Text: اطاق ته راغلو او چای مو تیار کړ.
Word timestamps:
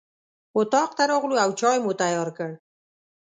اطاق 0.59 0.89
ته 0.97 1.03
راغلو 1.11 1.35
او 1.45 1.49
چای 1.59 1.77
مو 1.83 1.91
تیار 2.01 2.29
کړ. 2.37 2.51